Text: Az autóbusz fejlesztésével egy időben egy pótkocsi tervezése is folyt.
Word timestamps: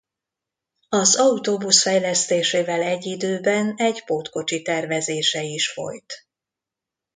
Az 0.89 1.15
autóbusz 1.15 1.81
fejlesztésével 1.81 2.81
egy 2.81 3.05
időben 3.05 3.73
egy 3.77 4.05
pótkocsi 4.05 4.61
tervezése 4.61 5.43
is 5.43 5.71
folyt. 5.71 6.27